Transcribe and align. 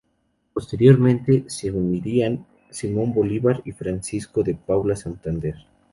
Posteriormente 0.51 1.43
se 1.45 1.71
unirían 1.71 2.43
Simón 2.71 3.13
Bolívar 3.13 3.61
y 3.65 3.71
Francisco 3.71 4.41
de 4.41 4.55
Paula 4.55 4.95
Santander. 4.95 5.53